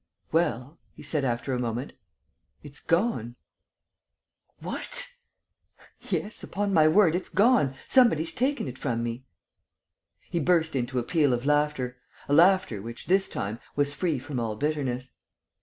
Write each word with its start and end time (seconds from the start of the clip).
"Well," 0.31 0.79
he 0.95 1.03
said, 1.03 1.23
after 1.23 1.53
a 1.53 1.59
moment, 1.59 1.93
"it's 2.63 2.79
gone." 2.79 3.35
"What!" 4.59 5.09
"Yes, 5.99 6.41
upon 6.41 6.73
my 6.73 6.87
word, 6.87 7.13
it's 7.13 7.29
gone... 7.29 7.75
somebody's 7.87 8.33
taken 8.33 8.67
it 8.67 8.79
from 8.79 9.03
me." 9.03 9.25
He 10.31 10.39
burst 10.39 10.75
into 10.75 10.97
a 10.97 11.03
peal 11.03 11.33
of 11.33 11.45
laughter, 11.45 11.97
a 12.27 12.33
laughter 12.33 12.81
which, 12.81 13.05
this 13.05 13.29
time, 13.29 13.59
was 13.75 13.93
free 13.93 14.17
from 14.17 14.39
all 14.39 14.55
bitterness. 14.55 15.11